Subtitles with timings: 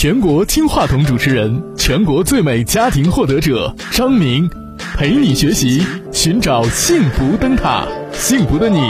[0.00, 4.48] 全国金话筒主持人，全国最美家庭获得者张明，
[4.96, 8.80] 陪你学习，寻找幸福灯塔，幸福的你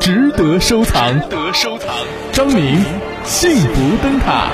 [0.00, 1.28] 值得收藏。
[1.28, 1.88] 得收藏。
[2.32, 2.84] 张明，
[3.24, 4.48] 幸福灯塔。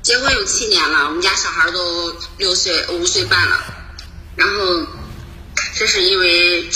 [0.00, 3.58] 结婚有七年了，我们家小孩都六岁、五岁半了。
[4.34, 4.86] 然后，
[5.74, 6.66] 这是因为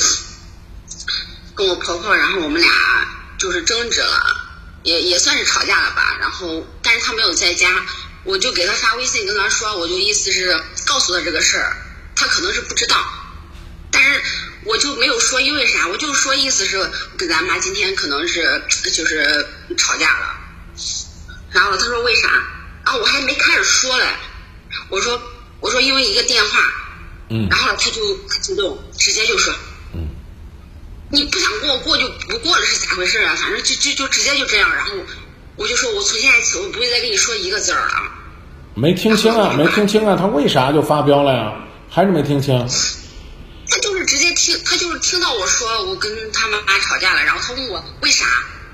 [1.54, 2.70] 跟我婆婆，然后我们俩
[3.38, 4.43] 就是争执了。
[4.84, 6.61] 也也算是吵架了吧，然后
[6.92, 7.87] 但是他没有在家，
[8.23, 11.74] 我就给他发微信跟他说，我就意思是告诉他这个事儿，
[12.15, 13.02] 他可能是不知道，
[13.91, 14.23] 但是
[14.65, 19.46] 我就没有说因为啥，我就说意思是跟咱妈今天可能是就是
[19.78, 20.37] 吵架了，
[21.51, 22.28] 然后他说为啥？
[22.84, 24.04] 然后我还没开始说嘞，
[24.90, 25.18] 我说
[25.60, 26.70] 我说因为一个电话，
[27.30, 29.54] 嗯，然后他就激动，直接就说。
[31.10, 33.34] 你不想跟我过就不过了是咋回事啊？
[33.40, 34.93] 反正就就就直接就这样，然后
[35.56, 38.02] 我就说，我从现在起我不会再跟你说一个字儿了。
[38.74, 41.52] 没听清啊，没听清啊，他为啥就发飙了呀？
[41.90, 42.59] 还是没听清？
[43.68, 48.24] 他就是直接听，他就是听到我说我跟他妈妈吵架了，然后他问我为啥，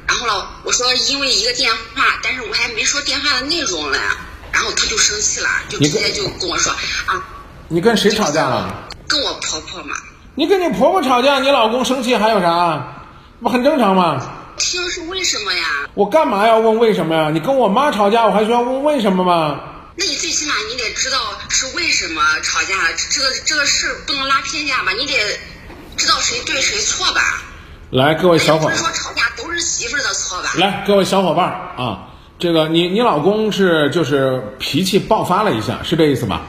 [0.06, 3.98] 然后了我说因为一个电话，但是我还没说电话的内容嘞，
[4.52, 6.72] 然后他就生气了，就直接就跟我说
[7.06, 7.24] 啊。
[7.66, 8.88] 你跟谁吵架了？
[9.08, 9.96] 跟我婆婆嘛。
[10.36, 13.04] 你跟你婆婆吵架，你老公生气还有啥？
[13.42, 14.37] 不很正常吗？
[14.58, 15.88] 听是为什么呀？
[15.94, 17.30] 我干嘛要问为什么呀？
[17.32, 19.60] 你跟我妈吵架，我还需要问为什么吗？
[19.96, 22.74] 那你最起码你得知道是为什么吵架，
[23.10, 24.92] 这个这个事不能拉偏架吧？
[24.92, 25.14] 你得
[25.96, 27.42] 知道谁对谁错吧？
[27.90, 30.52] 来，各位小伙，不是说吵架都是媳妇的错吧？
[30.56, 36.42] 来，各位小伙伴啊，这个你你老公是就是脾气爆发了一下，是这意思吧？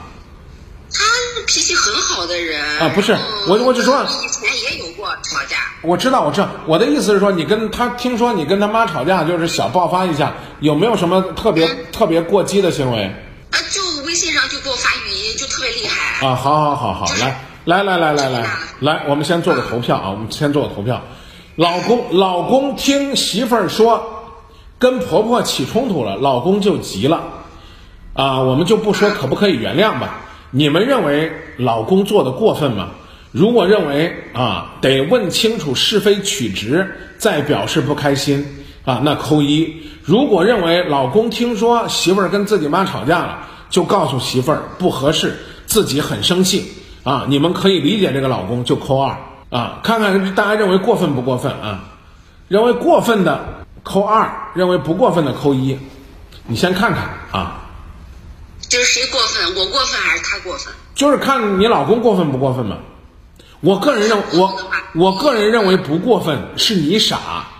[0.91, 1.03] 他
[1.47, 4.05] 脾气很好的人啊，不是我，我只说。
[5.81, 13.03] 我知道，我知道，我的意思是说，你跟他听说你跟他妈吵架，就是小爆发一下，有没有什么特别特别过激的行为？
[13.03, 16.27] 啊，就微信上就给我发语音，就特别厉害。
[16.27, 18.45] 啊，好好好好，来来来来来来
[18.79, 21.01] 来，我们先做个投票啊，我们先做个投票。
[21.55, 24.03] 老公老公听媳妇儿说
[24.77, 27.21] 跟婆婆起冲突了，老公就急了，
[28.13, 30.21] 啊，我们就不说可不可以原谅吧。
[30.51, 32.89] 你们认为老公做的过分吗？
[33.31, 38.43] 如果认为啊，得问清楚是非曲直再表示不开心
[38.85, 39.83] 啊，那扣一。
[40.03, 45.37] 如果认为老公听说媳妇儿跟自己妈吵架了，就告诉媳妇儿不合适，
[45.67, 46.71] 自己很生气
[47.03, 49.15] 啊，你们可以理解这个老公就扣二
[49.51, 49.79] 啊。
[49.83, 51.83] 看看大家认为过分不过分啊？
[52.47, 55.77] 认为过分的扣二，认为不过分的扣一。
[56.47, 57.61] 你先看看啊。
[58.67, 60.73] 就是谁过分，我过分还是他过分？
[60.95, 62.77] 就是看你老公过分不过分嘛。
[63.61, 64.55] 我个人认我
[64.95, 67.17] 我个人认为不过分，是你傻。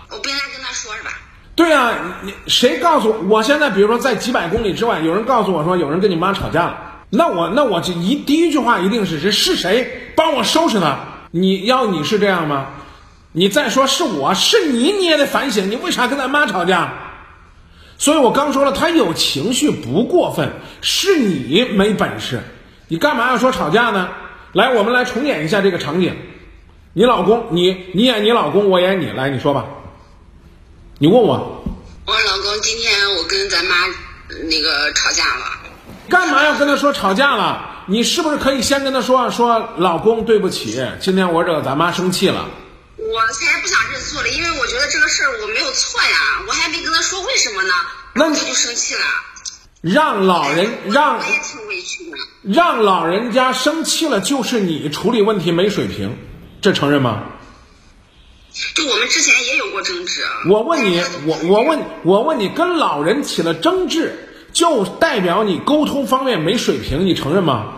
[0.10, 1.12] 我不应该跟他说是吧？
[1.56, 1.92] 对啊，
[2.24, 3.44] 你谁告诉我？
[3.44, 6.78] 现在比如说在几百公里之外，有人告诉我说有人跟你妈吵架了，
[7.10, 10.98] 那我那我就一第一句话一定是是是谁帮我收拾他？
[11.32, 12.68] 你要你是这样吗？
[13.34, 16.94] 你再说是我是你，你也得反省，你为啥跟咱妈吵架？
[17.98, 20.50] 所以我刚说了，他有情绪不过分，
[20.82, 22.42] 是你没本事。
[22.88, 24.08] 你干嘛要说吵架呢？
[24.54, 26.18] 来，我们来重演一下这个场景。
[26.94, 29.66] 你老公，你你演你老公，我演你，来，你说吧。
[30.98, 31.64] 你问我。
[32.06, 33.76] 我老公，今天我跟咱妈
[34.50, 35.46] 那个吵架了。
[36.10, 37.84] 干嘛要跟他说吵架了？
[37.86, 42.50] 你是不是可以先跟他说说，老公对不起，今天我惹咱妈生气了。
[42.98, 47.74] 我才不想认错了，因为我觉得这个事儿我没有错呀，我还没跟他说为什么呢，
[48.14, 49.02] 那他就生气了。
[49.82, 51.20] 让老人让。
[52.42, 56.18] 让老人家生气了，就是你处理问题没水平，
[56.62, 57.24] 这承认吗？
[58.74, 60.24] 就我们之前也有过争执。
[60.50, 67.74] 我问你，我我问我问你，跟老人起了争执，就代表你沟通方面没水平，你承认吗？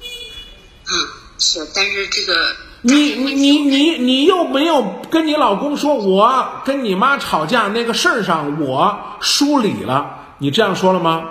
[0.00, 0.92] 嗯，
[1.38, 2.56] 是，但是这个。
[2.82, 11.30] 你你你你你又没有跟你老公说，我跟你妈吵架那个事儿上我疏理了，你这样说了吗？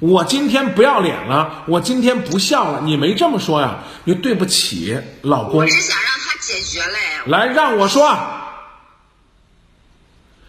[0.00, 3.78] 我今天不要脸了，我今天不笑了，你没这么说呀？
[4.02, 5.60] 你对不起老公。
[5.60, 6.98] 我是想让他解决嘞。
[7.26, 8.12] 来，让我说，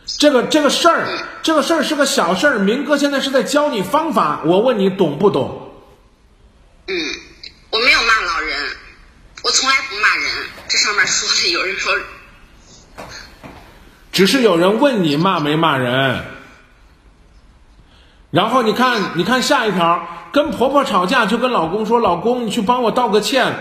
[0.06, 1.08] 这个这个事儿，
[1.44, 5.72] 这个事儿是个小事儿，明哥现在是在教你方法，我问你懂不懂？
[6.88, 6.96] 嗯，
[7.70, 8.58] 我没有骂老人。
[9.44, 10.32] 我从来不骂人，
[10.68, 11.94] 这上面说的有人说，
[14.12, 16.26] 只是有人问你骂没骂人，
[18.34, 23.54] 然后你看，你看下一条，跟婆婆吵架就跟老公说，老公你去帮我道个歉，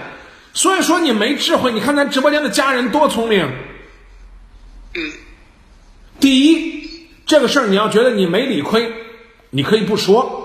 [0.55, 3.47] 所以说你没智慧，你看咱直播间的家人多聪明，
[4.95, 5.13] 嗯，
[6.19, 8.95] 第一，这个事儿你要觉得你没理亏，
[9.51, 10.39] 你可以不说。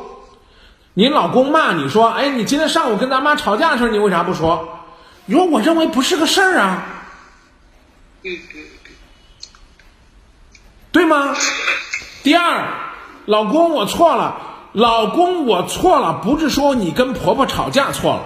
[0.94, 4.83] 你老公骂你说，哎，你今天上午跟咱妈吵架的时候，你为啥不说？
[5.25, 6.83] 你说我认为不是个事儿啊，
[8.23, 8.62] 嗯嗯
[10.91, 11.33] 对吗？
[12.23, 12.68] 第二，
[13.27, 14.38] 老公我错了，
[14.71, 18.21] 老公我错了，不是说你跟婆婆吵架错了，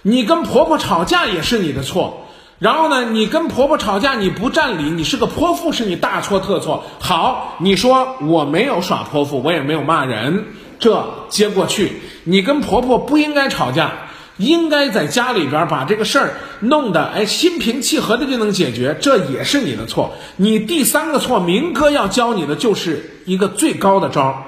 [0.00, 2.22] 你跟婆婆吵架也是你的错。
[2.58, 6.84] 然后呢，你跟婆婆吵架你不占理，你是个泼妇，是你大错特错。
[7.00, 10.46] 好，你说我没有耍泼妇，我也没有骂人，
[10.78, 12.00] 这接过去。
[12.24, 13.92] 你跟婆婆不应该吵架，
[14.38, 20.12] 应该在家里边把这个事儿弄得哎心平气和的就能解决，这也是你的错。
[20.36, 24.42] 你第三个错，明哥要教你的就是一个最高的招儿，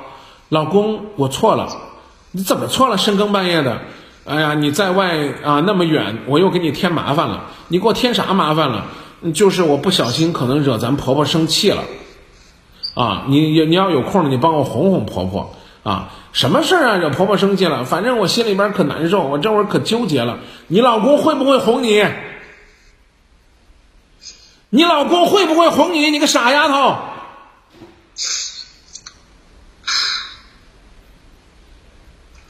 [0.50, 1.68] 老公我错了，
[2.32, 2.98] 你怎么错了？
[2.98, 3.78] 深更半夜的。
[4.24, 7.46] 哎呀，你在外啊那么远，我又给你添麻烦了。
[7.68, 8.84] 你给我添啥麻烦了？
[9.32, 11.82] 就是我不小心可能惹咱婆婆生气了，
[12.94, 16.10] 啊，你你你要有空了，你帮我哄哄婆婆啊。
[16.38, 16.96] 什么事儿啊？
[16.98, 17.84] 惹婆婆生气了？
[17.84, 20.38] 反正我心里边可难受，我这会儿可纠结了。
[20.68, 22.04] 你老公会不会哄你？
[24.70, 26.12] 你老公会不会哄你？
[26.12, 26.96] 你个傻丫头！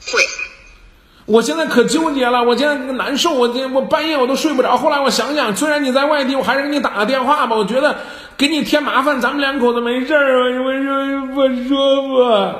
[0.05, 0.21] 会。
[1.25, 4.77] 我现在可纠结了，我现在难受，我这我半夜我都睡不着。
[4.77, 7.55] 后来我想想，虽然你在外地，我还是给你打个电话吧。
[7.55, 7.97] 我觉得
[8.37, 10.53] 给你添麻烦，咱们两口子没事儿。
[10.53, 12.55] 我说我说吧，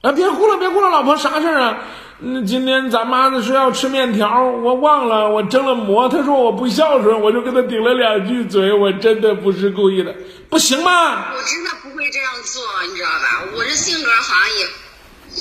[0.00, 1.78] 啊，别哭了，别哭了，老婆，啥事儿啊？
[2.20, 10.14] 那今天咱妈的说要吃面条，我忘了，我蒸了馍，她说我不孝顺，我就跟她顶了两句嘴，我真的不是故意的，
[10.48, 11.32] 不行吗？
[11.32, 13.44] 我真的不会这样做，你知道吧？
[13.56, 14.66] 我这性格好像也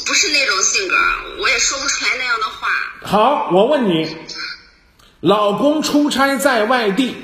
[0.06, 0.96] 不是那种性格，
[1.40, 2.68] 我也说不出来那样的话。
[3.04, 4.08] 好，我问你，
[5.22, 7.16] 老公出差在外地，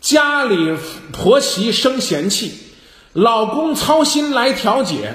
[0.00, 0.76] 家里
[1.12, 2.52] 婆媳生嫌弃，
[3.12, 5.14] 老公操心来调解，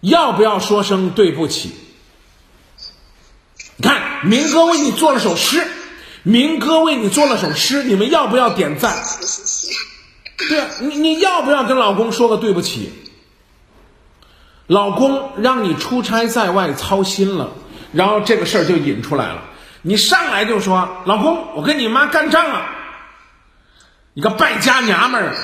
[0.00, 1.72] 要不要说声对不起？
[3.76, 5.66] 你看，明哥为你做了首诗，
[6.22, 9.02] 明哥为你做了首诗，你们要不要点赞？
[10.48, 12.92] 对啊，你你要不要跟老公说个对不起？
[14.66, 17.52] 老公让你出差在外操心了，
[17.92, 19.42] 然后这个事儿就引出来了。
[19.82, 22.66] 你上来就说：“老公，我跟你妈干仗了，
[24.12, 25.34] 你个败家娘们儿！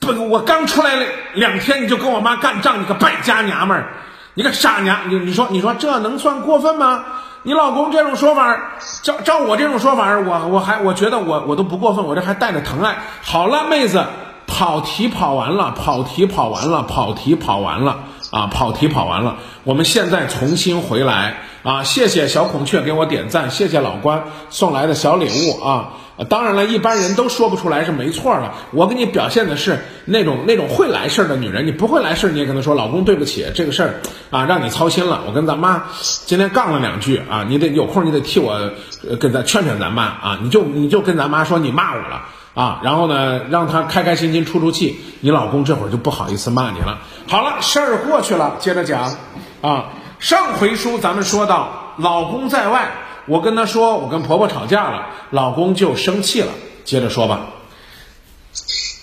[0.00, 3.88] 不，我刚出来了两天你就跟我妈干仗，你个败家娘们儿，
[4.34, 4.98] 你个傻娘！
[5.08, 7.04] 你你说你说这能算过分吗？
[7.42, 8.56] 你老公这种说法，
[9.02, 12.96] 照照我这种说法，我我还我觉得我我都不过分，我这还带着疼爱。
[13.22, 14.04] 好了，妹子，
[14.46, 17.98] 跑题跑完了，跑题跑完了，跑题跑完了。”
[18.32, 21.36] 啊，跑题跑完了，我们现在重新回来
[21.66, 21.82] 啊！
[21.82, 25.94] 谢谢小孔雀给我点赞，谢谢老关送来的小礼物啊！
[26.28, 28.52] 当然了，一般人都说不出来是没错的。
[28.70, 33.94] 我给你表现的是那种那种会来事儿的女人，你不会来事儿，你也跟她说老公对不起，这个事儿
[34.30, 35.24] 啊让你操心了。
[35.26, 35.86] 我跟咱妈
[36.24, 38.70] 今天杠了两句啊，你得有空你得替我
[39.18, 42.22] 跟咱劝劝咱妈啊，你就你就跟咱妈说你骂我了。
[42.54, 47.00] 啊，然后呢，让她开开心心出出气，你老公这会儿就不好意思骂你了。
[47.26, 49.16] 好了，事儿过去了，接着讲。
[49.62, 49.86] 啊，
[50.26, 56.52] 上回书咱们说到，老公在外，我跟他说我跟婆婆吵架了，老公就生气了。
[56.84, 57.46] 接着说吧。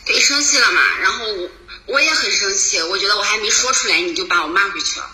[0.06, 1.50] 对，生气了嘛，然后我
[1.94, 5.06] 我也很生气，我觉得我还没说出来，你就把我骂回去了。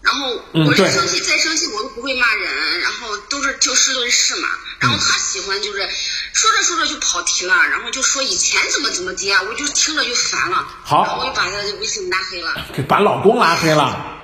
[0.00, 0.30] 然后
[0.64, 4.48] 我是生气，再生气我都不会骂人，然后都是就事论事嘛。
[4.78, 5.86] 然后他喜欢就是
[6.32, 10.66] 说着说着就跑题了，然后就说以前怎么怎么的，我就听着就烦了。
[10.84, 12.54] 好，然后我就把他的微信拉黑了。
[12.88, 14.16] 把老公拉黑了。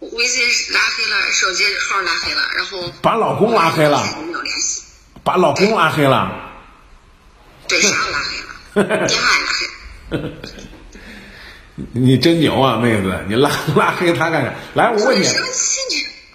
[0.00, 0.42] 微信
[0.74, 4.02] 拉黑了，手机号拉黑了，然后把老公拉黑了。
[4.26, 4.82] 没有联系。
[5.24, 6.32] 把老公拉黑了。
[7.66, 8.18] 对，啥拉
[8.74, 10.32] 黑了， 电话也拉黑。
[11.92, 13.24] 你真牛啊，妹子！
[13.28, 14.54] 你拉 拉黑他干啥？
[14.74, 15.26] 来，我问你，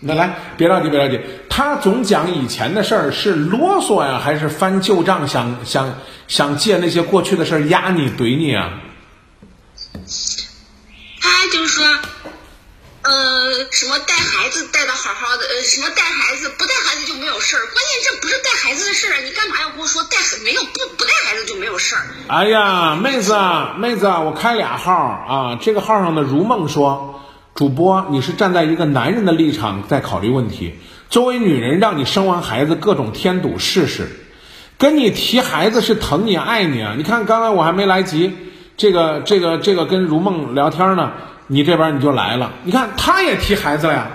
[0.02, 1.20] 那来，别着急，别着急。
[1.50, 8.74] 他总讲以前的事儿，是啰嗦呀，还是翻旧账，想想想借那些过去的事儿压你、怼你啊？
[11.22, 11.86] 他就是说。
[13.04, 17.60] 呃，什么带孩子带的好好的，呃，什么带孩子不带孩子就没有事儿。
[17.60, 22.02] 关键这不是带孩子的事儿，你干嘛要跟我说带没有不不带孩子就没有事儿？
[22.30, 27.22] 哎呀，妹子啊，妹子啊，我开俩号啊，这个号上的如梦说，
[27.54, 30.80] 主播你是站在一个男人的立场在考虑问题，
[31.10, 34.08] 作为女人让你生完孩子各种添堵试试，
[34.78, 36.94] 跟你提孩子是疼你爱你啊！
[36.96, 38.34] 你看刚才我还没来及，
[38.78, 41.12] 这个这个这个跟如梦聊天呢。
[41.48, 44.08] 你这边你就来了，你看他也提孩子了呀，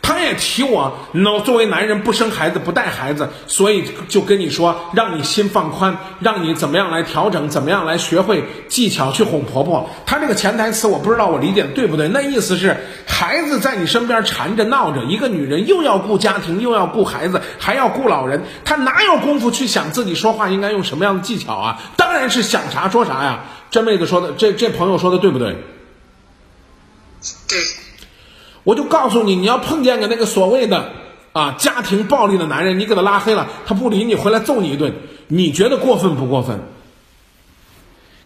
[0.00, 9.90] 他也提我，那作为男人不生孩子不带孩子，所以就跟你说，让你心放宽，让你怎么样来调整，怎么样来学会技巧去哄婆婆。
[10.06, 21.80] 他这个潜台词我不知道我理解的对不对，那意思是孩子在你身边缠着闹着，一个女人又要顾家庭，又要顾孩子，还要顾老人，她哪有功夫去想自己说话应该用什么样的技巧啊？
[21.96, 23.40] 当然是想啥说啥呀。
[23.68, 25.56] 这妹子说的，这这朋友说的对不对？
[27.48, 27.58] 对，
[28.64, 30.92] 我就告诉你，你要碰见个那个所谓的
[31.32, 34.94] 啊家庭暴力的男人，你给他拉黑了，他不理你，回来揍你一顿，
[35.28, 36.60] 你觉得过分不过分？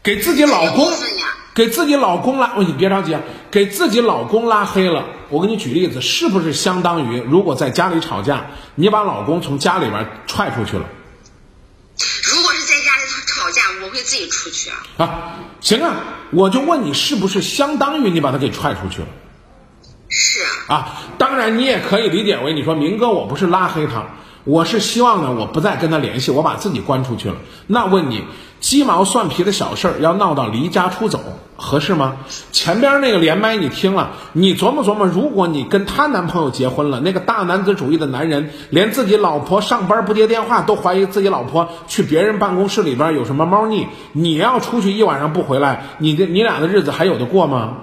[0.02, 0.90] 给自己老公，
[1.54, 5.04] 给自己老公拉，你别着急啊，给自己老公拉黑了。
[5.28, 10.86] 我给你举例子，是不是相当于如果在家里吵架，你把老公从家里边踹出去了？
[13.82, 14.76] 我会自己出去啊。
[14.98, 15.96] 啊，行啊，
[16.30, 19.06] 我就问你，是不是相当于你把他给踹出去了？
[20.08, 20.74] 是啊。
[20.74, 24.06] 啊，当然你也可以理解为，你说明哥，我不是拉黑他，
[24.44, 27.36] 我是希望呢，我不再跟他联系，我把自己关出去了。
[27.66, 28.24] 那问你，
[28.60, 31.18] 鸡毛蒜皮的小事儿要闹到离家出走，
[31.56, 32.18] 合适吗？
[32.52, 47.78] 前边那个连麦你听了，你琢磨琢磨，如果你跟她男朋友结婚了，那个大男子主义的男人，连自己老婆上班不接电话都怀疑自己老婆去别人办公室里边有什么猫腻，你要出去一晚上不回来，你的你俩的日子还有的过吗？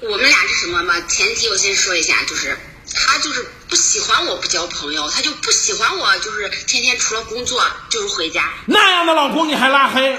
[0.00, 0.94] 我们俩是什么嘛？
[1.08, 2.56] 前提我先说一下，就是
[2.94, 8.42] 他就是不喜欢我不交朋友，他就不喜欢我，就是天天除了工作就是回家。
[8.66, 10.18] 那样的老公你还拉黑？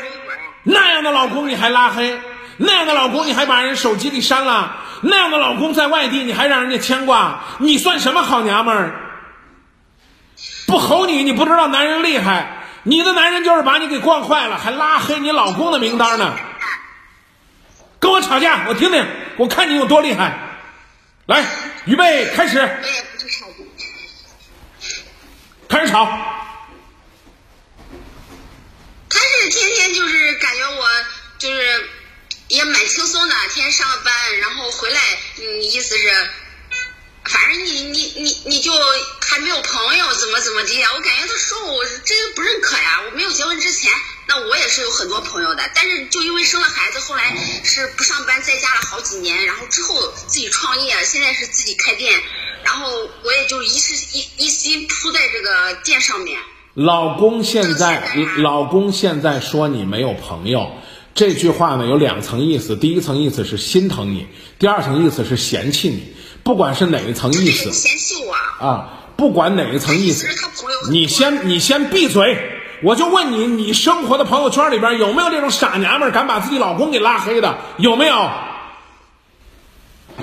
[0.64, 2.20] 那样的老公你还拉黑？
[2.58, 4.78] 那样的老公你还把人手机给删了？
[5.02, 7.44] 那样的老公在外地你还让人家牵挂？
[7.60, 8.96] 你算什么好娘们儿？
[10.66, 12.64] 不吼你，你不知道男人厉害。
[12.82, 16.34] 你的男人就是把你给惯坏了，还拉黑你老公的名单呢。
[18.00, 19.06] 跟我吵架，我听听，
[19.38, 20.40] 我看你有多厉害。
[21.28, 21.46] 来，
[21.86, 22.68] 预备，开始。
[25.74, 26.06] 开始吵。
[29.10, 30.88] 他是天天就是感觉我
[31.40, 31.90] 就是
[32.50, 35.02] 也蛮轻松的，天天上班，然后回来，
[35.40, 36.30] 嗯，意思是，
[37.26, 38.72] 反正你你你你就
[39.22, 40.92] 还没有朋友，怎么怎么地呀？
[40.94, 43.02] 我感觉他说我真不认可呀。
[43.08, 43.92] 我没有结婚之前，
[44.28, 52.22] 那我也是有很多朋友的，但是就因为生了孩子，后来是不上班，在家了好几年，然后之后自己创业，现在是自己开店，
[52.64, 52.88] 然后
[53.24, 56.40] 我也就一是一一心扑在这个店上面。
[56.74, 58.04] 老公现在，
[58.38, 60.72] 老公现在说你没有朋友，
[61.14, 62.76] 这句话呢有两层意思。
[62.76, 64.28] 第一层意思是心疼你，
[64.58, 66.14] 第二层意思是嫌弃你。
[66.44, 70.28] 不管是哪一层意思，嫌弃我啊，不管哪一层意思，
[70.90, 72.60] 你先你先闭嘴。
[72.82, 77.58] 我就问你，你生活的朋友圈里边有没有这种傻娘们敢把自己老公给拉黑的？
[77.78, 78.30] 有没有？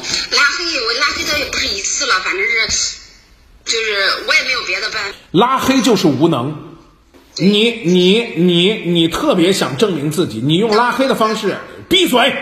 [0.01, 2.99] 拉黑我拉黑他也不是一次了，反正是。
[3.63, 6.77] 就是我也没有别的办法，拉黑就是无能。
[7.37, 12.35] 你你你你特别想证明自己，你用拉黑的方式闭嘴。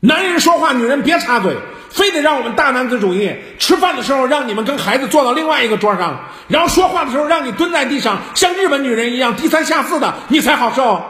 [0.00, 1.56] 男人说话，女人别插嘴，
[1.90, 3.34] 非得让我们大男子主义。
[3.58, 11.04] 吃饭的时候让你们跟孩子坐到另外一个桌上，然后说话的时候让你蹲在地上，像日本女人一样低三下四的，你才好受。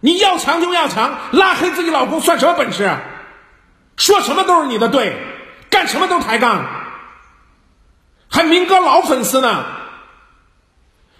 [0.00, 2.90] 你要强就要强，拉黑自己老公算什么本事？
[3.96, 5.16] 说什么都是你的对，
[5.70, 6.64] 干什么都抬杠，
[8.28, 9.64] 还明哥老粉丝呢。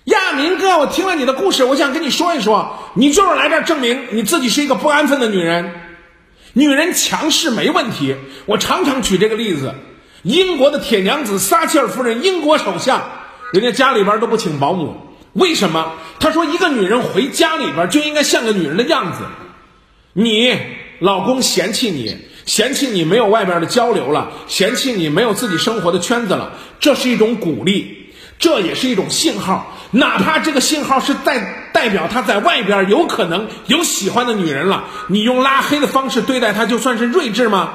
[0.04, 5.82] 呀，明哥，我听了你的故事，我想跟你说一说，你就是来这儿证明你自己是一个不安分的女人。
[6.52, 8.16] 女人强势没问题，
[8.46, 9.74] 我常常举这个例子。
[10.22, 13.02] 英国的铁娘子撒切尔夫人，英国首相，
[13.52, 15.07] 人家家里边都不请保姆，
[15.38, 15.92] 为什么？
[16.20, 19.20] 他说，一个女人回家里边就应该像个女人的样子。
[20.12, 20.54] 你
[20.98, 22.16] 老公嫌弃你。
[22.48, 29.76] 嫌弃你没有外边的交流了，嫌弃你没有自己生活的圈子了，这是一种鼓励，这也是一种信号。
[29.90, 37.74] 哪怕这个信号是代代表他在外边有可能有喜欢的女人了，你用拉黑的方式对待他，就算是睿智吗？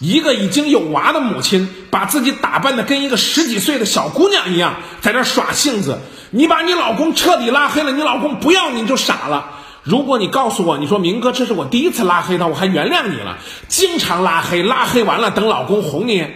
[0.00, 6.00] 一个已经有娃的母亲，把自己打扮的跟一个十几岁的小姑娘一样，在那耍性子。
[6.30, 9.58] 你把你老公彻底拉黑了，你老公不要你就傻了。
[9.82, 13.38] 如果你告诉我，你说明哥，这是我第一次拉黑他，我还原谅你了。
[13.68, 16.26] 经常拉黑，拉黑完了等老公哄你，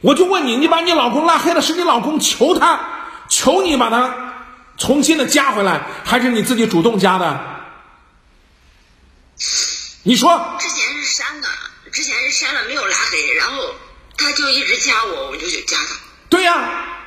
[0.00, 2.80] 我就问你，你把你老公拉黑了，是你老公求他，
[3.28, 4.34] 求你把他
[4.76, 7.40] 重新的加回来，还是你自己主动加的？
[10.02, 10.56] 你说？
[10.58, 11.48] 之前是删的，
[11.92, 13.62] 之前是删了没有拉黑，然后
[14.16, 15.94] 他就一直加我，我就去加他。
[16.28, 16.97] 对呀，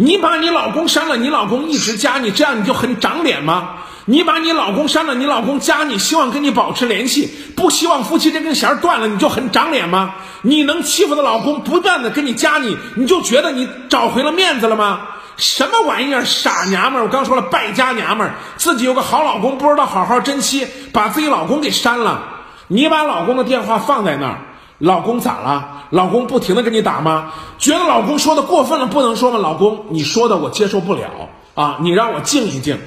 [0.00, 3.70] 你把你老公删了，你老公一直加你，这样你就很长脸吗？
[4.04, 10.14] 你把你老公删了，你老公加你，希望跟你保持联系，不希望夫妻这根弦断了，你就很长脸吗？
[10.42, 15.00] 你能欺负的老公不断的跟你加你，你就觉得你找回了面子了吗？
[15.36, 17.04] 什么玩意儿，傻娘们儿！
[17.04, 22.22] 我刚说了，败家娘们儿，自己有个好老公，不知道好好珍惜，把自己老公给删了。
[22.68, 24.38] 你把老公的电话放在那儿，
[24.78, 25.77] 老公咋了？
[25.90, 27.32] 老公不停的跟你打吗？
[27.58, 29.38] 觉得老公说的过分了，不能说吗？
[29.38, 32.78] 老公，你说的我接受不了啊，你让我静一静。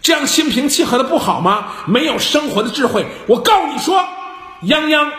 [0.00, 1.68] 这样心平气和的不好吗？
[1.86, 3.06] 没有生活的智慧。
[3.26, 4.00] 我告诉你说，
[4.62, 5.10] 泱泱，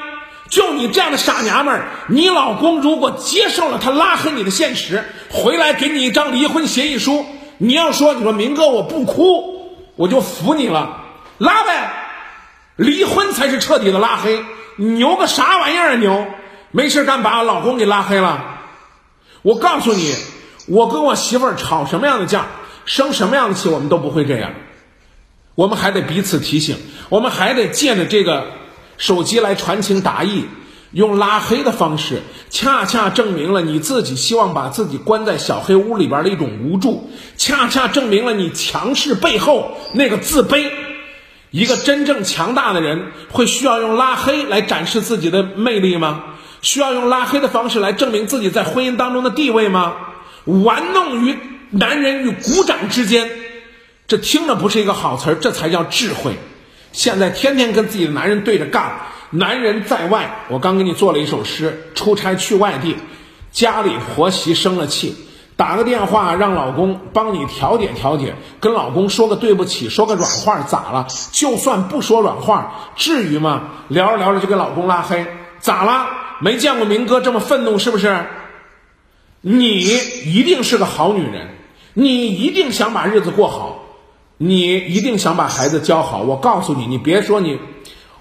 [0.49, 7.25] 就你这样的傻娘们儿，你老公如果接受了他拉黑你的现实，回来给你一张离婚协议书，
[7.57, 10.97] 你要说你说明哥我不哭，我就服你了，
[11.37, 11.91] 拉呗，
[12.77, 14.43] 离婚才是彻底的拉黑。
[14.77, 16.25] 牛个啥玩意儿啊牛？
[16.71, 18.59] 没事干把我老公给拉黑了。
[19.41, 20.13] 我告诉你，
[20.67, 22.47] 我跟我媳妇儿吵什么样的架，
[22.85, 24.51] 生什么样的气，我们都不会这样。
[25.55, 26.77] 我们还得彼此提醒，
[27.09, 28.45] 我们还得借着这个
[28.97, 30.45] 手机来传情达意，
[30.91, 40.71] 用拉黑的方式，恰恰证明了你自己希望把自己关在小黑屋里边的一种无助，恰恰证明了你强势背后那个自卑。
[41.51, 46.23] 一个真正强大的人，会需要用拉黑来展示自己的魅力吗？
[46.61, 49.95] 需要用拉黑的方式来证明自己在婚姻当中的地位吗？
[50.45, 51.37] 玩弄于
[51.69, 53.29] 男人与股掌之间。
[54.07, 56.33] 这听着不是一个好词儿，这才叫智慧。
[56.91, 61.91] 现在天天跟自己的男人对着干，男人在外，我刚给你做了一首诗。
[61.93, 62.95] 出差去外地，
[63.51, 65.15] 家里婆媳生了气，
[65.55, 71.05] 打个电话让老公帮你调解调解，跟老公说个对不起，说个软话，咋了？
[71.31, 73.61] 就算不说软话，至于吗？
[73.89, 75.27] 聊着聊着就给老公拉黑，
[75.59, 76.07] 咋了？
[76.39, 78.25] 没见过明哥这么愤怒是不是？
[79.41, 79.79] 你
[80.25, 81.49] 一定是个好女人，
[81.93, 83.85] 你一定想把日子过好。
[84.41, 87.59] 你一定想把孩子教好，我告诉你，你别说你，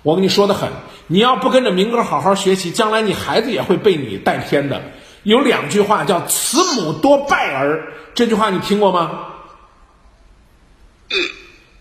[0.03, 0.69] 我跟你说的很，
[1.07, 4.83] 你要不跟着明哥好好学习，将来你孩子也会被你带偏的。
[5.23, 9.27] 有两句话叫“慈母多败儿”，这句话你听过吗？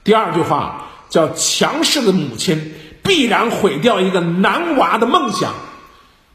[0.03, 5.53] 第二句话叫“强势的母亲必然毁掉一个男娃的梦想”。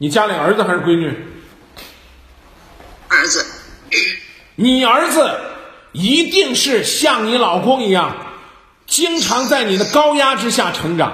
[0.03, 1.15] 你家里儿子还是闺女？
[3.07, 3.45] 儿子。
[4.55, 5.31] 你儿子。
[5.93, 8.17] 一定是像你老公一样，
[8.85, 11.13] 经常在你的高压之下成长。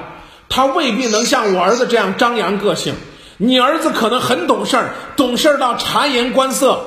[0.49, 2.95] 他未必能像我儿子这样张扬个性。
[3.37, 6.83] 你儿子可能很懂事儿，懂事儿到察言观色。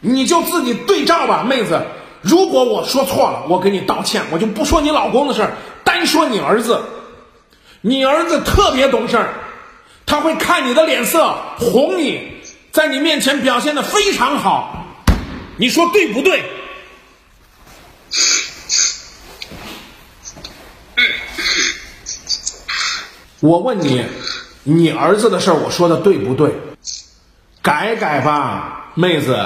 [0.00, 1.82] 你就自己对照吧，妹子。
[2.22, 5.52] 如果我说错了，我给你道歉，我就不说你老公的事儿，
[5.84, 6.80] 单说你儿子。
[7.82, 9.34] 你儿子特别懂事儿，
[10.06, 12.40] 他会看你的脸色哄你，
[12.72, 14.86] 在你面前表现的非常好。
[15.56, 16.42] 你说对不对？
[23.40, 24.04] 我问你，
[24.64, 26.54] 你儿子的事儿，我说的对不对？
[27.62, 29.38] 改改吧，妹子。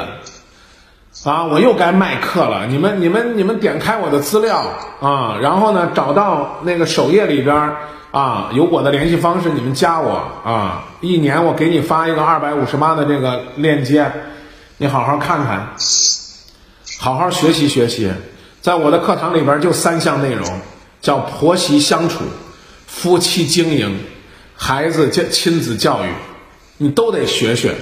[1.25, 2.67] 啊，我又该卖课了。
[2.67, 4.65] 你们、你们、你们点开我的资料
[5.01, 7.73] 啊，然后呢，找到那个首页里边
[8.11, 10.13] 啊，有我的联系方式，你们加我
[10.45, 10.85] 啊。
[11.01, 14.13] 一年我给你发一个二百五十八的这个链接。
[14.77, 15.75] 你好好看看，
[16.99, 18.13] 好好学习学习，
[18.61, 20.47] 在我的课堂里边就三项内容，
[21.01, 22.19] 叫婆媳相处、
[22.87, 23.99] 夫妻经营、
[24.57, 26.09] 孩子教亲子教育，
[26.77, 27.77] 你都得学学。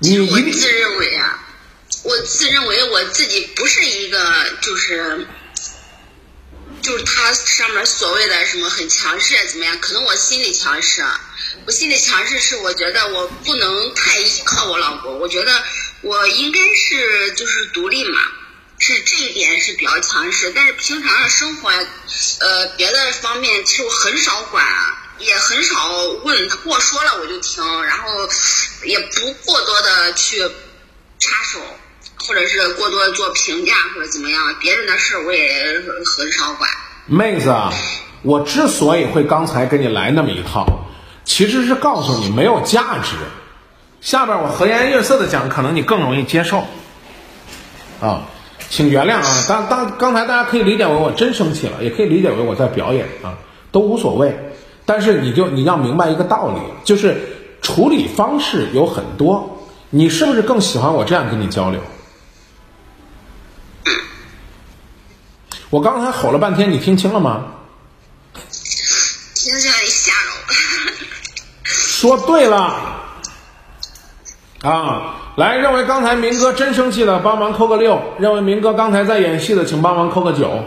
[0.00, 1.33] 你我自认为啊，
[2.04, 4.18] 我自认为我自己不是一个
[4.60, 5.26] 就是，
[6.82, 9.80] 就是他上面所谓的什么很强势怎么样？
[9.80, 11.02] 可能我心里强势。
[11.66, 15.64] 我心里强势是，我觉得我不能太依靠我老公，我觉得
[16.02, 18.20] 我应该是就是独立嘛，
[18.78, 20.52] 是这一点是比较强势。
[20.54, 24.66] 但是平常的生活，呃，别的方面其实我很少管，
[25.18, 28.28] 也很少问他跟我说了我就听，然后
[28.82, 30.42] 也不过多的去
[31.18, 31.60] 插手，
[32.26, 35.48] 或者是过多的做评价或者怎么样，别人的事我也
[36.16, 36.68] 很少管。
[37.06, 37.72] 妹子啊，
[38.22, 40.66] 我之所以会刚才跟你来那么一套。
[41.24, 43.16] 其实是告诉你没有价值。
[44.02, 46.62] 下边我和颜悦色的讲，可能你更容易接受。
[48.00, 48.24] 啊，
[48.68, 53.32] 请原谅啊，当当刚才大家可以理解为我真生气了，也可以理解为我在表演啊，
[53.72, 54.36] 都无所谓。
[54.84, 57.16] 但是你就你要明白一个道理，就是
[57.62, 59.58] 处理方式有很多，
[59.88, 61.80] 你是不是更喜欢我这样跟你交流？
[65.70, 67.46] 我刚才吼了半天，你听清了吗？
[69.34, 70.54] 听清了，吓着我。
[71.64, 72.56] 说对了，
[74.62, 80.64] 啊，来，认为刚才明哥真生气的，帮忙扣个六；认为明哥刚才在演戏的，请帮忙扣个九。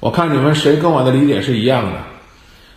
[0.00, 1.98] 我看你们谁跟我的理解是一样的？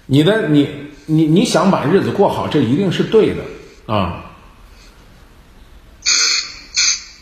[0.06, 0.68] 你的你
[1.06, 3.44] 你你想把日子过好，这一定是对的
[3.94, 4.29] 啊！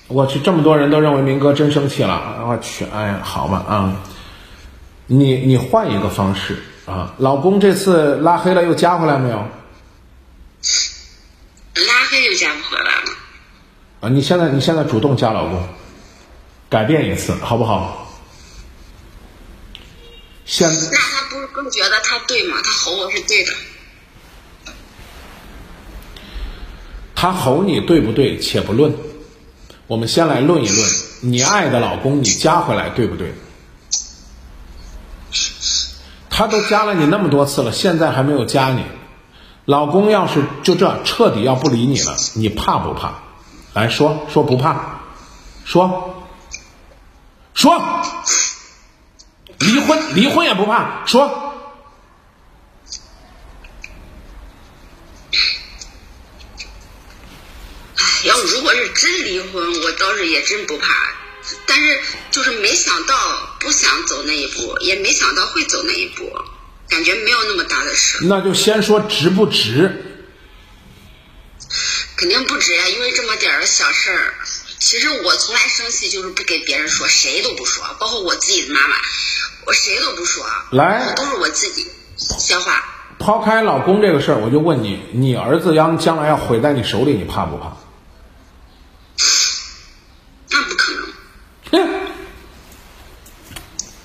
[0.08, 4.02] 我去，这么多人都认为明哥真生气了，我去，哎呀，好吧啊，
[5.06, 9.38] 你你换一个方式啊，老公这次拉黑了又加回来没有？
[11.76, 13.12] 拉黑又加不回来了。
[14.00, 15.68] 啊，你现在你现在主动加老公，
[16.70, 18.08] 改变一次好不好？
[20.46, 22.58] 现那他不是更觉得他对吗？
[22.64, 23.52] 他吼我是对的。
[27.14, 28.40] 他吼你对不对？
[28.40, 28.94] 且不论，
[29.88, 30.90] 我们先来论一论，
[31.22, 33.34] 你爱的老公你加回来对不对？
[36.30, 38.84] 他都加了你那么多次了，现在还没有加你，
[39.66, 43.14] 老公要是就这彻底要不理你了，你怕不怕？
[43.74, 45.00] 来说说不怕，
[45.66, 46.26] 说
[47.54, 47.82] 说。
[49.60, 51.56] 离婚，离婚也不怕说。
[58.24, 61.14] 要如果是真离婚，我倒是也真不怕。
[61.66, 62.00] 但是
[62.32, 66.30] 就是没想到，不想走那一步，也没想到会走那一步，
[66.90, 68.20] 感觉没有那么大的事。
[68.24, 70.04] 那就先说值不值？
[72.18, 74.34] 肯定不值呀，因为这么点儿小事儿。
[74.80, 78.96] 其实我从来生气就是不给别人说，谁都不说，包括我自己的妈妈。
[79.66, 81.86] 我谁都不说，来，都是我自己
[82.18, 82.86] 消化。
[83.20, 87.76] 抛开老公这个事儿，我就问你，你儿子要将来要毁在你手里，你怕不怕？
[90.50, 91.04] 那不可能。
[91.72, 92.00] 哼，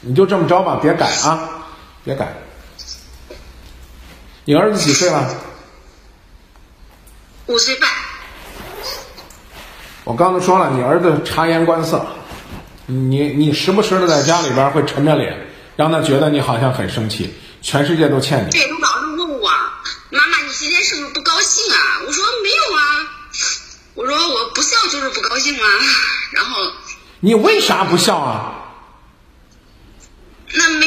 [0.03, 1.49] 你就这么着吧，别改啊，
[2.05, 2.35] 别改。
[4.45, 5.35] 你儿子几岁了？
[7.47, 7.89] 五岁半。
[10.05, 12.05] 我刚才说了，你儿子察言观色，
[12.87, 15.49] 你你时不时的在家里边会沉着脸。
[15.75, 18.51] 让他觉得你好像很生气，全世界都欠你。
[18.51, 19.49] 对，都老是问我，
[20.11, 22.03] 妈妈，你今天是不是不高兴啊？
[22.07, 22.83] 我说没有啊，
[23.95, 25.67] 我说我不笑就是不高兴啊。
[26.33, 26.61] 然后
[27.21, 28.62] 你为啥不笑啊？
[30.55, 30.87] 那没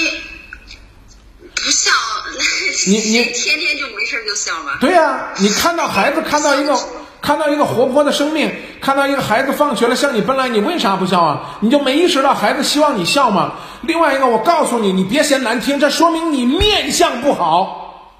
[1.55, 1.91] 不笑，
[2.87, 4.77] 你你天天就没事就笑吗？
[4.79, 6.77] 对呀，你看到孩子看到一个。
[7.21, 11.57] 看到一个活泼的生命，看到一个孩子放学了向你奔来，你为啥不笑啊？
[11.59, 13.55] 你就没意识到孩子希望你笑吗？
[13.81, 18.13] 另外一个，我告诉你，你别嫌难听，这说明你面相不好。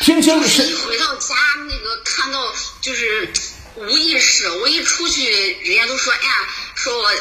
[0.00, 1.36] 听清楚，一回到家
[1.68, 2.40] 那个看到
[2.80, 3.32] 就是
[3.76, 6.34] 无意识，我一出去，人家都说哎呀，
[6.74, 7.14] 说我呃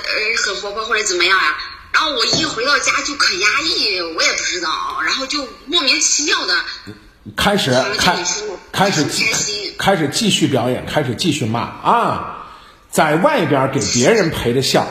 [0.43, 1.55] 很活泼或者怎么样呀，
[1.95, 4.69] 然后我一回到家就可压抑，我也不知道，
[5.05, 6.53] 然后就莫名其妙的。
[7.37, 8.17] 开始开
[8.73, 9.23] 开始继
[9.77, 12.47] 开始继续表演，开始继续骂啊！
[12.91, 14.85] 在外边给别人陪着笑，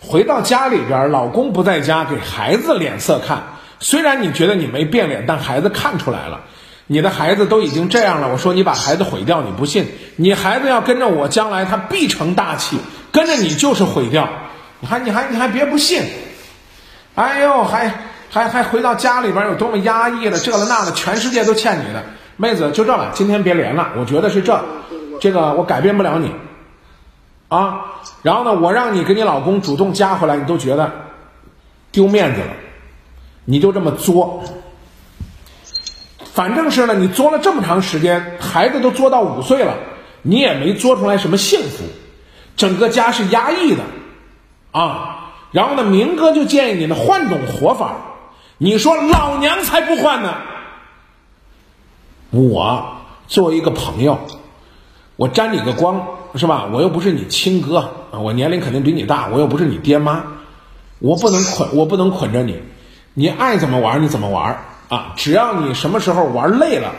[0.00, 3.60] 回到家里边，老公不在家，给孩子脸色看。
[3.78, 6.40] 虽然你觉得你没变脸，但孩子看出来了，
[6.88, 8.28] 你的孩子都已经这样了。
[8.28, 9.86] 我说你把孩子毁掉，你不信？
[10.16, 12.76] 你孩子要跟着我，将来他必成大器，
[13.12, 14.28] 跟着你就是毁掉。
[14.80, 16.02] 你还你还你还别不信？
[17.14, 17.92] 哎呦，还。
[18.32, 22.00] 还还回到家里边有多么压抑了，这了那了，全世界都欠你的，
[22.36, 24.56] 妹子就这了，今天别连了，我觉得是这，
[25.20, 26.32] 这个我改变不了你，
[27.48, 27.80] 啊，
[28.22, 30.92] 然后呢，我让你跟你老公主动加回来，你都觉得
[31.90, 32.52] 丢面子了，
[33.46, 34.44] 你就这么作，
[36.32, 39.74] 反正是呢，你作了这么长时间，孩子都作到五岁了，
[40.22, 41.82] 你也没作出来什么幸福，
[42.56, 43.82] 整个家是压抑的，
[44.70, 45.19] 啊，
[45.52, 47.96] 然后呢，明哥就建议你呢换种活法。
[48.58, 50.34] 你说老娘才不换呢！
[52.30, 54.18] 我作为一个朋友，
[55.16, 56.68] 我沾你个光是吧？
[56.70, 60.22] 我又不是你亲哥我年龄肯定比你大，我又不是你爹妈，
[60.98, 62.60] 我不能捆，我不能捆着你，
[63.14, 65.14] 你爱怎么玩你怎么玩啊！
[65.16, 66.92] 只要你什么时候玩累了，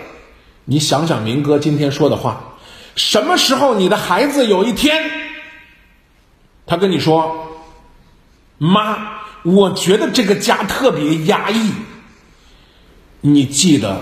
[0.65, 2.41] 你想想明哥今天说的话，
[2.95, 5.11] 什么时候你的孩子有一天，
[6.65, 7.50] 他跟你说，
[8.62, 9.21] 妈。
[9.43, 11.71] 我觉得这个家特别压抑，
[13.19, 14.02] 你记得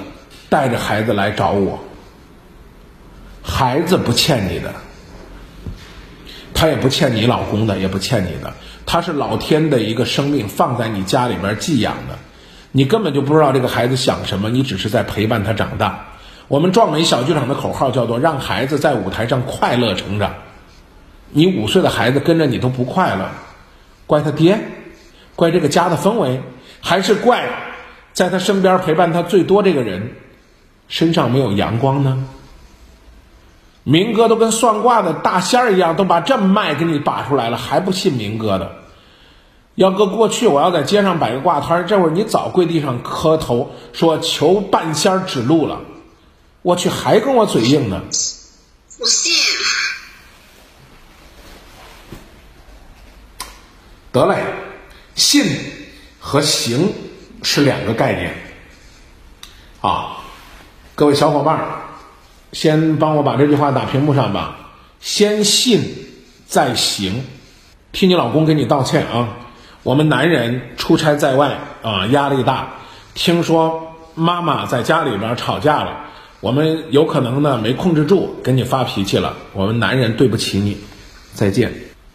[0.50, 1.80] 带着孩子来找我。
[3.42, 4.74] 孩子不欠你的，
[6.54, 8.54] 他也不欠你老公的，也不欠你的，
[8.86, 12.20] 他是老天的一个生命放在你家里边寄养的，
[12.74, 16.08] 你根本就不知道这个孩子想什么，你只是在陪伴他长大。
[16.50, 20.34] 我们壮美小剧场的口号叫做“让孩子在舞台上快乐成长”。
[21.32, 23.30] 你五岁的孩子跟着你都不快乐，
[24.10, 24.60] 怪他爹。
[25.36, 26.42] 怪这个家的氛围，
[26.82, 27.48] 还是怪
[28.12, 30.16] 在他身边陪伴他最多这个人
[30.88, 32.26] 身上没有阳光呢？
[33.84, 38.72] 明哥都跟算卦的大仙儿一样，都把这脉给你把出来了，还不信明哥的？
[39.76, 45.82] 要搁过去，我要在街上摆个挂摊儿，这会儿你早跪地上磕头说求半仙儿指路了。
[46.64, 48.02] 我去，还跟我嘴硬呢。
[49.00, 49.32] 我信。
[54.12, 54.38] 得嘞，
[55.16, 55.46] 信
[56.20, 56.92] 和行
[57.44, 58.34] 是两个概念
[59.82, 60.18] 啊。
[60.96, 61.66] 各位小伙伴儿，
[62.52, 64.56] 先帮我把这句话打屏幕上吧。
[65.00, 65.82] 先信
[66.48, 67.24] 再行，
[67.92, 69.38] 替你老公给你道歉啊。
[69.84, 72.68] 我们男人出差在外啊，压力大，
[73.14, 76.06] 听说妈妈在家里边吵架了，
[76.42, 79.38] 我们有可能呢没控制住，跟你发脾气了。
[79.54, 80.78] 我们男人对不起你，
[81.34, 81.72] 再见，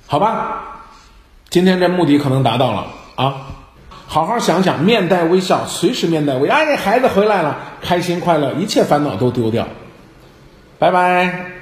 [0.07, 0.74] 好吧？
[1.55, 3.47] 今天这目的可能达到了啊！
[4.09, 6.55] 好好想想，面带微笑，随时面带微笑。
[6.57, 9.69] 哎，孩子回来了，开心快乐，一切烦恼都丢掉。
[10.81, 11.54] 拜拜。